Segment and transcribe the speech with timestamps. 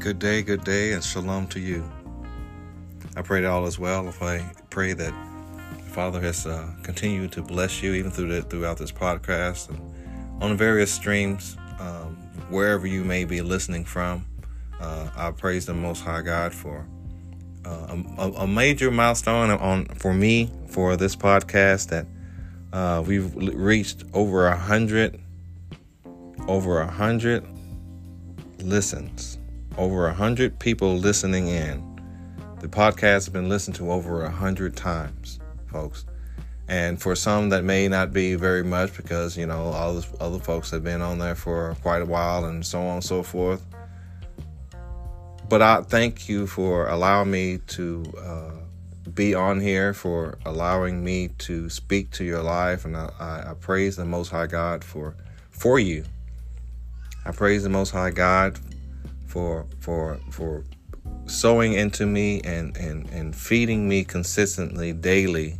[0.00, 1.84] Good day, good day, and shalom to you.
[3.16, 4.08] I pray that all is well.
[4.08, 5.12] If I pray that
[5.88, 10.56] Father has uh, continued to bless you even through the, throughout this podcast and on
[10.56, 12.16] various streams, um,
[12.48, 14.24] wherever you may be listening from.
[14.80, 16.88] Uh, I praise the Most High God for
[17.66, 22.06] uh, a, a, major milestone on for me for this podcast that
[22.72, 25.20] uh, we've reached over a hundred,
[26.48, 27.44] over a hundred
[28.62, 29.36] listens,
[29.80, 31.82] over a hundred people listening in.
[32.60, 36.04] The podcast has been listened to over a hundred times, folks.
[36.68, 40.38] And for some, that may not be very much because you know all the other
[40.38, 43.64] folks have been on there for quite a while and so on and so forth.
[45.48, 48.50] But I thank you for allowing me to uh,
[49.14, 53.54] be on here, for allowing me to speak to your life, and I, I, I
[53.58, 55.16] praise the Most High God for
[55.48, 56.04] for you.
[57.24, 58.60] I praise the Most High God
[59.30, 60.64] for for for
[61.26, 65.58] sowing into me and and and feeding me consistently daily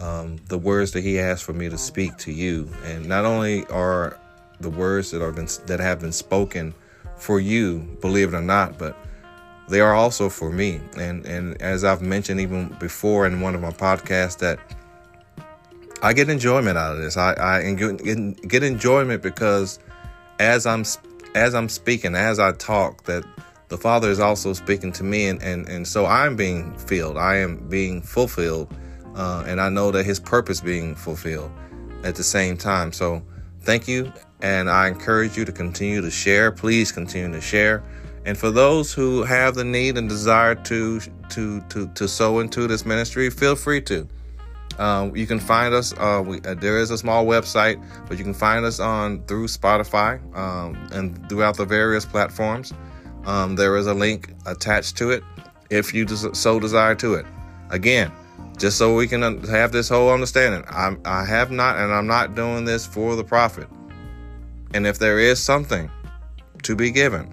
[0.00, 2.70] um, the words that He has for me to speak to you.
[2.84, 4.18] And not only are
[4.60, 6.74] the words that are been that have been spoken
[7.16, 8.96] for you, believe it or not, but
[9.68, 10.80] they are also for me.
[10.96, 14.58] And and as I've mentioned even before in one of my podcasts, that
[16.02, 17.16] I get enjoyment out of this.
[17.16, 19.78] I, I get, get enjoyment because
[20.38, 20.84] as I'm
[21.36, 23.22] as I'm speaking, as I talk, that
[23.68, 27.18] the Father is also speaking to me, and and, and so I'm being filled.
[27.18, 28.74] I am being fulfilled,
[29.14, 31.50] uh, and I know that His purpose being fulfilled
[32.02, 32.90] at the same time.
[32.90, 33.22] So
[33.60, 36.50] thank you, and I encourage you to continue to share.
[36.50, 37.84] Please continue to share.
[38.24, 42.66] And for those who have the need and desire to to to to sow into
[42.66, 44.08] this ministry, feel free to.
[44.78, 45.94] Uh, you can find us.
[45.94, 49.46] Uh, we, uh, there is a small website, but you can find us on through
[49.46, 52.72] Spotify um, and throughout the various platforms.
[53.24, 55.24] Um, there is a link attached to it
[55.70, 57.26] if you des- so desire to it.
[57.70, 58.12] Again,
[58.58, 62.34] just so we can have this whole understanding, I'm, I have not, and I'm not
[62.34, 63.68] doing this for the profit.
[64.74, 65.90] And if there is something
[66.62, 67.32] to be given,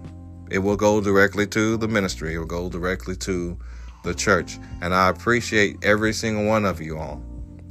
[0.49, 2.35] it will go directly to the ministry.
[2.35, 3.57] It will go directly to
[4.03, 4.59] the church.
[4.81, 7.21] And I appreciate every single one of you all.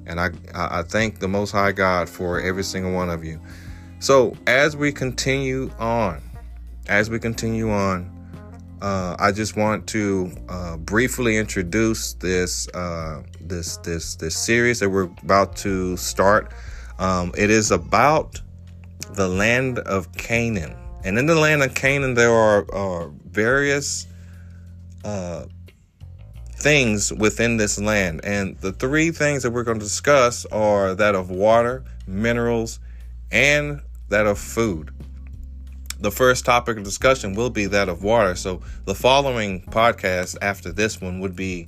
[0.06, 3.40] And I, I thank the Most High God for every single one of you.
[4.00, 6.20] So as we continue on,
[6.88, 8.10] as we continue on,
[8.82, 14.90] uh, I just want to uh, briefly introduce this uh, this this this series that
[14.90, 16.52] we're about to start.
[16.98, 18.40] Um, it is about
[19.12, 20.74] the land of Canaan,
[21.04, 24.08] and in the land of Canaan there are, are various
[25.04, 25.44] uh,
[26.62, 28.20] things within this land.
[28.24, 32.78] And the three things that we're going to discuss are that of water, minerals,
[33.32, 34.92] and that of food.
[35.98, 38.36] The first topic of discussion will be that of water.
[38.36, 41.66] So the following podcast after this one would be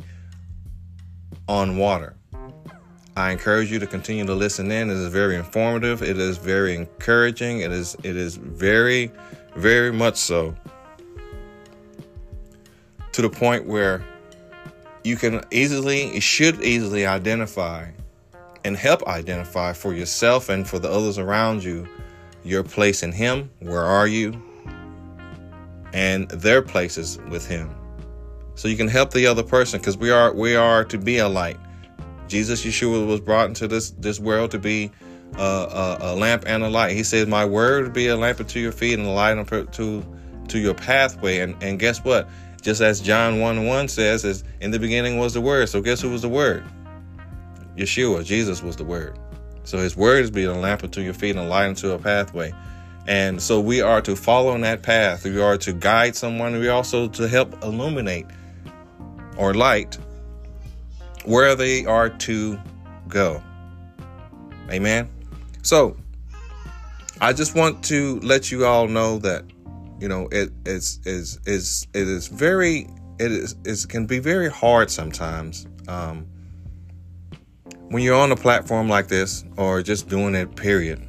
[1.48, 2.14] on water.
[3.16, 4.90] I encourage you to continue to listen in.
[4.90, 6.02] It is very informative.
[6.02, 7.60] It is very encouraging.
[7.60, 9.12] It is it is very,
[9.54, 10.54] very much so.
[13.12, 14.04] To the point where
[15.04, 17.90] you can easily, should easily identify
[18.64, 21.86] and help identify for yourself and for the others around you
[22.42, 23.50] your place in Him.
[23.60, 24.42] Where are you?
[25.92, 27.74] And their places with Him.
[28.54, 31.28] So you can help the other person because we are we are to be a
[31.28, 31.58] light.
[32.28, 34.90] Jesus Yeshua was brought into this this world to be
[35.36, 36.92] a, a, a lamp and a light.
[36.92, 40.04] He says, "My word be a lamp unto your feet and a light unto
[40.48, 42.28] to your pathway." And and guess what?
[42.64, 45.68] Just as John 1 1 says, is in the beginning was the word.
[45.68, 46.64] So guess who was the word?
[47.76, 49.18] Yeshua, Jesus was the word.
[49.64, 51.98] So his word is being a lamp unto your feet and a light unto a
[51.98, 52.54] pathway.
[53.06, 55.24] And so we are to follow in that path.
[55.24, 56.58] We are to guide someone.
[56.58, 58.26] We also to help illuminate
[59.36, 59.98] or light
[61.26, 62.58] where they are to
[63.08, 63.42] go.
[64.70, 65.10] Amen.
[65.60, 65.98] So
[67.20, 69.44] I just want to let you all know that
[70.04, 72.86] you know it is is is it is very
[73.18, 76.26] it is it can be very hard sometimes um,
[77.88, 81.02] when you're on a platform like this or just doing it period.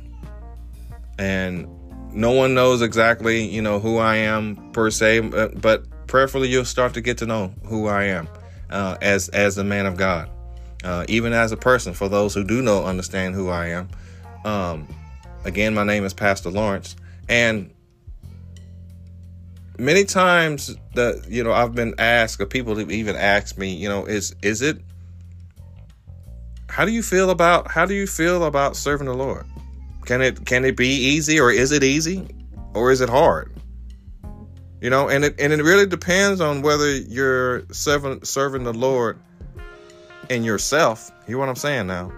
[1.19, 1.67] And
[2.13, 6.63] no one knows exactly you know who i am per se but, but prayerfully you'll
[6.63, 8.25] start to get to know who i am
[8.69, 10.29] uh, as as a man of god
[10.85, 13.89] uh, even as a person for those who do know understand who i am.
[14.45, 14.87] Um,
[15.43, 16.95] again my name is pastor lawrence
[17.27, 17.74] and
[19.77, 23.89] many times that you know I've been asked, or people have even asked me, you
[23.89, 24.79] know, is is it?
[26.69, 29.45] How do you feel about how do you feel about serving the Lord?
[30.05, 32.27] Can it can it be easy, or is it easy,
[32.73, 33.51] or is it hard?
[34.81, 39.19] You know, and it and it really depends on whether you're serving serving the Lord
[40.29, 41.11] in yourself.
[41.27, 42.11] You know what I'm saying now?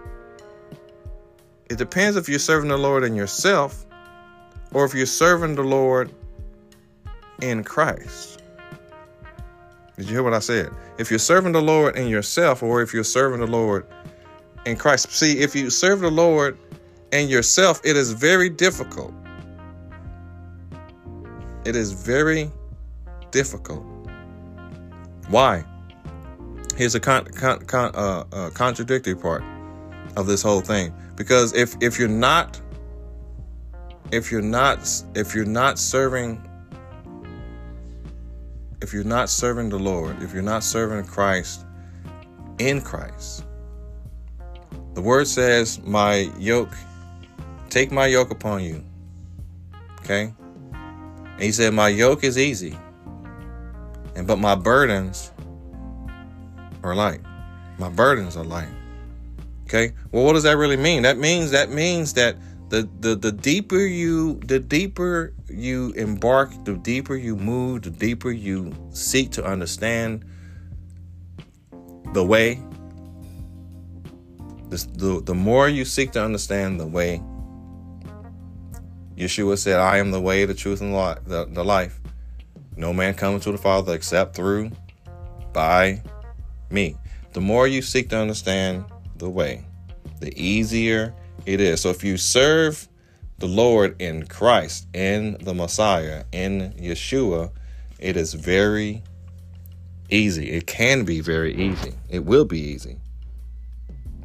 [1.70, 3.86] It depends if you're serving the Lord in yourself
[4.74, 6.12] or if you're serving the Lord
[7.42, 8.42] in Christ.
[9.96, 10.70] Did you hear what I said?
[10.98, 13.88] If you're serving the Lord in yourself or if you're serving the Lord
[14.68, 15.12] in Christ.
[15.12, 16.58] See, if you serve the Lord
[17.12, 19.14] and yourself, it is very difficult.
[21.66, 22.52] It is very
[23.32, 23.84] difficult.
[25.30, 25.64] Why?
[26.76, 29.44] Here's a con- con- con- uh, uh, contradictory part
[30.16, 30.94] of this whole thing.
[31.16, 32.62] Because if if you're not
[34.12, 34.80] if you're not
[35.16, 36.47] if you're not serving
[38.88, 41.66] if you're not serving the Lord, if you're not serving Christ
[42.58, 43.44] in Christ,
[44.94, 46.72] the word says, My yoke,
[47.70, 48.82] take my yoke upon you.
[50.00, 50.34] Okay?
[50.72, 52.78] And he said, My yoke is easy,
[54.16, 55.34] and but my burdens
[56.82, 57.20] are light.
[57.80, 58.70] My burdens are light.
[59.66, 59.92] Okay?
[60.14, 61.04] Well, what does that really mean?
[61.04, 62.38] That means that means that
[62.70, 68.32] the the the deeper you the deeper you embark, the deeper you move, the deeper
[68.32, 70.26] you seek to understand
[72.14, 72.60] the way,
[74.70, 77.22] the, the, more you seek to understand the way,
[79.16, 82.00] Yeshua said, I am the way, the truth, and the, the life.
[82.76, 84.72] No man comes to the Father except through,
[85.54, 86.02] by
[86.70, 86.96] me.
[87.34, 88.86] The more you seek to understand
[89.18, 89.66] the way,
[90.20, 91.14] the easier
[91.46, 91.82] it is.
[91.82, 92.88] So if you serve
[93.40, 97.52] the Lord in Christ, in the Messiah, in Yeshua,
[98.00, 99.04] it is very
[100.10, 100.52] easy.
[100.52, 101.94] It can be very easy.
[102.10, 102.98] It will be easy.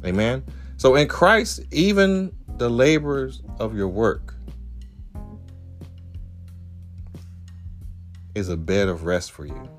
[0.05, 0.43] Amen.
[0.77, 4.35] So in Christ, even the laborers of your work
[8.35, 9.69] is a bed of rest for you.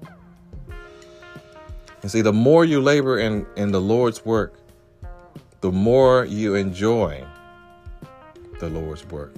[2.02, 4.58] And see, the more you labor in, in the Lord's work,
[5.64, 7.24] the more you enjoy
[8.60, 9.34] the Lord's work.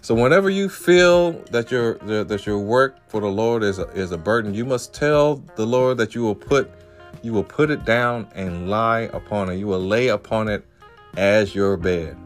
[0.00, 1.94] So whenever you feel that your
[2.28, 5.66] that your work for the Lord is a, is a burden, you must tell the
[5.66, 6.70] Lord that you will put
[7.24, 9.56] you will put it down and lie upon it.
[9.56, 10.64] You will lay upon it
[11.16, 12.16] as your bed.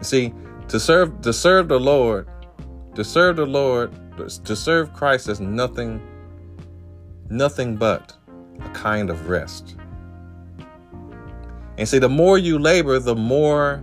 [0.00, 0.34] See,
[0.66, 2.26] to serve to serve the Lord,
[2.96, 6.02] to serve the Lord, to serve Christ is nothing
[7.30, 8.12] nothing but
[8.58, 9.76] a kind of rest.
[11.76, 13.82] And see, the more you labor, the more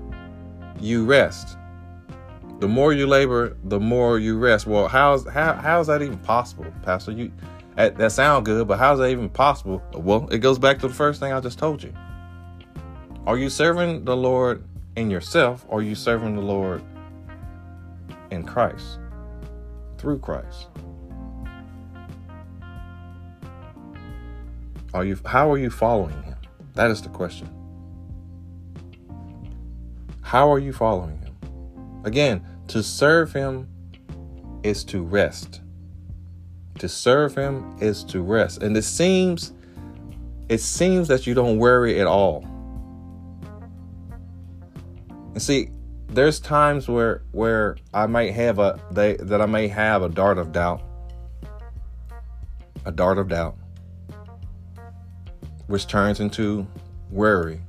[0.80, 1.58] you rest.
[2.60, 4.68] The more you labor, the more you rest.
[4.68, 7.12] Well, how's how how's that even possible, Pastor?
[7.12, 7.32] You
[7.76, 9.82] that, that sound good, but how's that even possible?
[9.94, 11.94] Well, it goes back to the first thing I just told you.
[13.26, 14.64] Are you serving the Lord
[14.96, 16.84] in yourself, or are you serving the Lord
[18.30, 19.00] in Christ?
[19.98, 20.68] Through Christ.
[24.94, 26.36] Are you how are you following him?
[26.76, 27.50] That is the question.
[30.32, 31.36] How are you following him?
[32.06, 33.68] Again, to serve him
[34.64, 35.60] is to rest.
[36.80, 38.64] To serve him is to rest.
[38.64, 39.52] And it seems
[40.48, 42.46] it seems that you don't worry at all.
[45.34, 45.70] And see,
[46.08, 50.38] there's times where where I might have a they, that I may have a dart
[50.38, 50.82] of doubt.
[52.86, 53.58] A dart of doubt
[55.68, 56.66] which turns into
[57.10, 57.60] worry.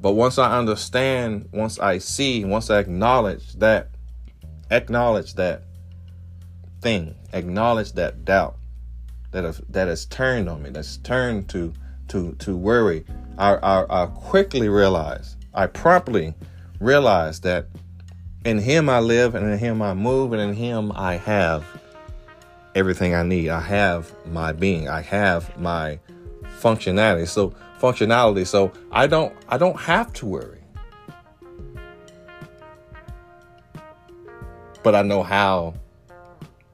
[0.00, 3.88] But once I understand, once I see, once I acknowledge that,
[4.70, 5.62] acknowledge that
[6.80, 8.56] thing, acknowledge that doubt
[9.32, 11.72] that have, that has turned on me, that's turned to
[12.08, 13.04] to to worry,
[13.38, 16.34] I, I, I quickly realize, I promptly
[16.80, 17.66] realize that
[18.44, 21.64] in Him I live, and in Him I move, and in Him I have
[22.74, 23.50] everything I need.
[23.50, 24.88] I have my being.
[24.88, 25.98] I have my
[26.60, 27.26] functionality.
[27.28, 28.46] So functionality.
[28.46, 30.62] So I don't I don't have to worry.
[34.82, 35.74] But I know how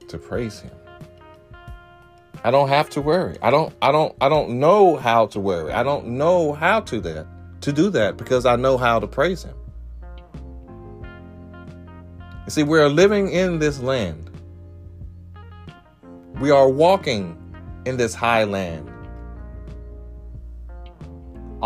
[0.09, 0.71] to praise him.
[2.45, 3.37] I don't have to worry.
[3.43, 5.73] I don't I don't I don't know how to worry.
[5.73, 7.27] I don't know how to that
[7.63, 9.57] to do that because I know how to praise him.
[12.45, 14.31] You see, we're living in this land.
[16.41, 17.37] We are walking
[17.87, 18.89] in this high land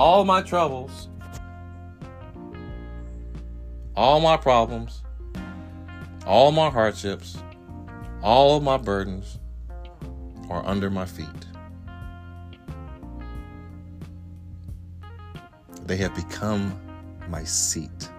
[0.01, 1.11] all my troubles,
[3.95, 5.03] all my problems,
[6.27, 7.37] all my hardships,
[8.23, 9.39] all of my burdens
[10.49, 11.27] are under my feet.
[15.85, 16.81] They have become
[17.29, 18.11] my seat.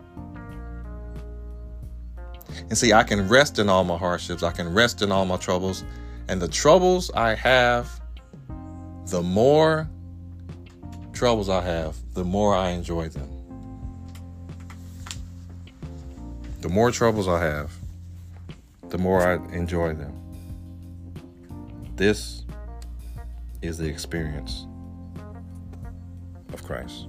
[2.70, 5.38] And see, I can rest in all my hardships, I can rest in all my
[5.38, 5.84] troubles.
[6.28, 7.90] And the troubles I have,
[9.08, 9.90] the more
[11.22, 13.30] troubles I have, the more I enjoy them.
[16.62, 17.72] The more troubles I have,
[18.90, 20.20] the more I enjoy them.
[21.96, 22.44] This
[23.62, 24.66] is the experience
[26.54, 27.06] of Christ.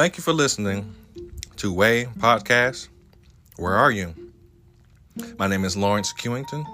[0.00, 0.94] Thank you for listening
[1.56, 2.88] to Way Podcast.
[3.58, 4.14] Where are you?
[5.38, 6.64] My name is Lawrence Cuington,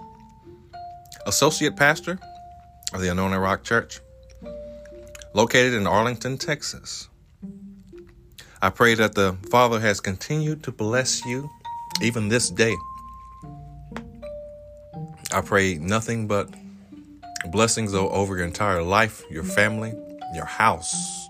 [1.27, 2.21] Associate Pastor
[2.95, 3.99] of the Anona Rock Church,
[5.35, 7.09] located in Arlington, Texas.
[8.63, 11.51] I pray that the Father has continued to bless you
[12.01, 12.77] even this day.
[15.35, 16.49] I pray nothing but
[17.51, 19.95] blessings over your entire life, your family,
[20.33, 21.26] your house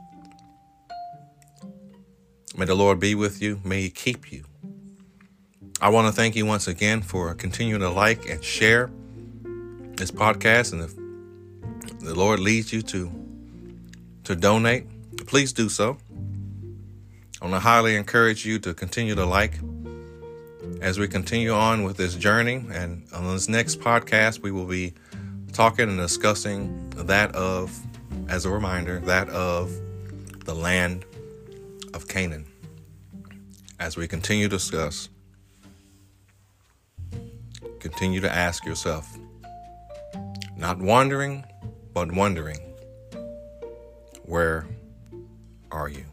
[2.57, 3.61] May the Lord be with you.
[3.65, 4.45] May He keep you.
[5.79, 8.91] I want to thank you once again for continuing to like and share
[9.97, 10.73] this podcast.
[10.73, 13.13] And if the Lord leads you to
[14.25, 14.87] to donate,
[15.27, 15.99] please do so.
[17.43, 19.59] I want to highly encourage you to continue to like
[20.81, 22.65] as we continue on with this journey.
[22.73, 24.95] And on this next podcast, we will be
[25.53, 27.79] talking and discussing that of,
[28.29, 29.71] as a reminder, that of
[30.47, 31.05] the land
[31.97, 32.45] of Canaan.
[33.81, 35.09] As we continue to discuss,
[37.81, 39.09] continue to ask yourself,
[40.57, 41.43] not wondering,
[41.95, 42.59] but wondering,
[44.25, 44.67] where
[45.73, 46.05] are you?